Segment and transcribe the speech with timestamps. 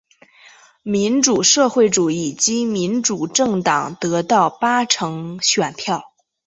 [0.81, 6.01] 民主社会主义及民主政党得到八成选票。